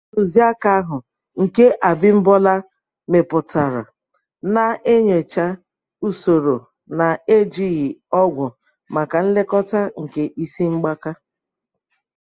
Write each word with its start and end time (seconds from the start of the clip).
Ntuziaka 0.09 0.67
ahụ, 0.79 0.97
nke 1.41 1.65
Abimbola 1.89 2.53
mepụtara, 3.11 3.81
na-enyocha 4.53 5.45
usoro 6.07 6.55
na-ejighị 6.97 7.87
ọgwụ 8.21 8.45
maka 8.93 9.17
nlekọta 9.25 9.79
nke 10.03 10.21
isi 10.43 10.65
mgbaka. 10.73 11.11